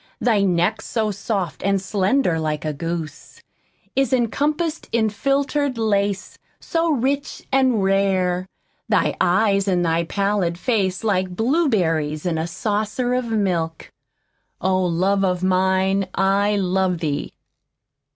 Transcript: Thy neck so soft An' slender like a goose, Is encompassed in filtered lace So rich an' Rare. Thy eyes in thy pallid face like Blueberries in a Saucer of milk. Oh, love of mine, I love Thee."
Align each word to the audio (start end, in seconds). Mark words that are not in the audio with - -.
Thy 0.19 0.41
neck 0.41 0.81
so 0.81 1.11
soft 1.11 1.61
An' 1.61 1.77
slender 1.77 2.39
like 2.39 2.65
a 2.65 2.73
goose, 2.73 3.39
Is 3.95 4.11
encompassed 4.11 4.89
in 4.91 5.11
filtered 5.11 5.77
lace 5.77 6.39
So 6.59 6.91
rich 6.91 7.45
an' 7.51 7.75
Rare. 7.81 8.47
Thy 8.89 9.15
eyes 9.21 9.67
in 9.67 9.83
thy 9.83 10.05
pallid 10.05 10.57
face 10.57 11.03
like 11.03 11.35
Blueberries 11.35 12.25
in 12.25 12.39
a 12.39 12.47
Saucer 12.47 13.13
of 13.13 13.25
milk. 13.29 13.91
Oh, 14.59 14.83
love 14.85 15.23
of 15.23 15.43
mine, 15.43 16.07
I 16.15 16.55
love 16.55 16.97
Thee." 16.97 17.33